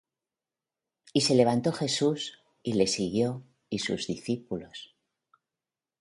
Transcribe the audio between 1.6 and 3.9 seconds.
Jesús, y le siguió, y